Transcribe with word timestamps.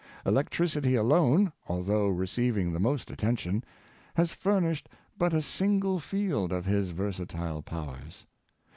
Elec 0.25 0.49
tricity 0.49 0.97
alone, 0.99 1.53
although 1.67 2.07
receiving 2.07 2.73
the 2.73 2.79
most 2.79 3.11
attention, 3.11 3.63
has 4.15 4.33
furnished 4.33 4.89
but 5.15 5.31
a 5.31 5.43
single 5.43 5.99
field 5.99 6.49
for 6.49 6.63
his 6.63 6.89
versatile 6.89 7.61
powers. 7.61 8.25